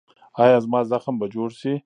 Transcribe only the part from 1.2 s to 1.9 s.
جوړ شي؟